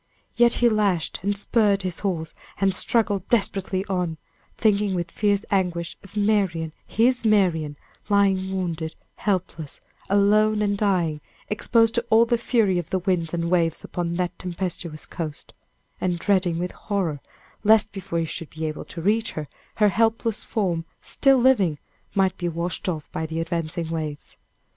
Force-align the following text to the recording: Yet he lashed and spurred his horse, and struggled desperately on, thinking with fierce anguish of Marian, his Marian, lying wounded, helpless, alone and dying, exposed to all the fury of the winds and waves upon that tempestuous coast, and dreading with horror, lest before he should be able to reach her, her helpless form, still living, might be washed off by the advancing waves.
Yet 0.35 0.53
he 0.53 0.67
lashed 0.67 1.19
and 1.21 1.37
spurred 1.37 1.83
his 1.83 1.99
horse, 1.99 2.33
and 2.59 2.73
struggled 2.73 3.29
desperately 3.29 3.85
on, 3.85 4.17
thinking 4.57 4.95
with 4.95 5.11
fierce 5.11 5.45
anguish 5.51 5.95
of 6.03 6.17
Marian, 6.17 6.73
his 6.87 7.23
Marian, 7.23 7.77
lying 8.09 8.51
wounded, 8.51 8.95
helpless, 9.17 9.79
alone 10.09 10.63
and 10.63 10.75
dying, 10.75 11.21
exposed 11.49 11.93
to 11.93 12.05
all 12.09 12.25
the 12.25 12.39
fury 12.39 12.79
of 12.79 12.89
the 12.89 12.97
winds 12.97 13.31
and 13.31 13.51
waves 13.51 13.83
upon 13.83 14.15
that 14.15 14.39
tempestuous 14.39 15.05
coast, 15.05 15.53
and 16.01 16.17
dreading 16.17 16.57
with 16.57 16.71
horror, 16.71 17.19
lest 17.63 17.91
before 17.91 18.17
he 18.17 18.25
should 18.25 18.49
be 18.49 18.65
able 18.65 18.85
to 18.85 19.03
reach 19.03 19.33
her, 19.33 19.45
her 19.75 19.89
helpless 19.89 20.43
form, 20.45 20.83
still 21.03 21.37
living, 21.37 21.77
might 22.15 22.35
be 22.39 22.49
washed 22.49 22.89
off 22.89 23.07
by 23.11 23.27
the 23.27 23.39
advancing 23.39 23.91
waves. 23.91 24.35